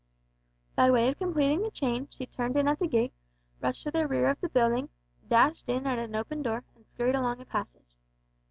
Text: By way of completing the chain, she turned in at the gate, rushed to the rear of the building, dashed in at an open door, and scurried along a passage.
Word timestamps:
By 0.75 0.89
way 0.89 1.09
of 1.09 1.19
completing 1.19 1.61
the 1.61 1.69
chain, 1.69 2.07
she 2.09 2.25
turned 2.25 2.55
in 2.57 2.67
at 2.67 2.79
the 2.79 2.87
gate, 2.87 3.13
rushed 3.59 3.83
to 3.83 3.91
the 3.91 4.07
rear 4.07 4.31
of 4.31 4.41
the 4.41 4.49
building, 4.49 4.89
dashed 5.27 5.69
in 5.69 5.85
at 5.85 5.99
an 5.99 6.15
open 6.15 6.41
door, 6.41 6.63
and 6.75 6.87
scurried 6.87 7.13
along 7.13 7.39
a 7.39 7.45
passage. 7.45 7.97